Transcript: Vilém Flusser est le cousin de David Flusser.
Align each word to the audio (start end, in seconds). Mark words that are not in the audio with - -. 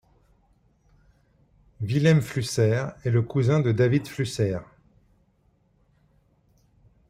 Vilém 1.79 2.21
Flusser 2.23 2.87
est 3.05 3.11
le 3.11 3.21
cousin 3.21 3.59
de 3.59 3.71
David 3.71 4.07
Flusser. 4.07 4.57